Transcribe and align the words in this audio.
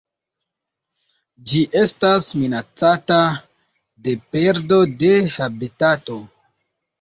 Ĝi 1.51 1.59
estas 1.81 2.29
minacata 2.37 3.19
de 4.09 4.17
perdo 4.37 4.81
de 5.05 5.13
habitato. 5.37 6.19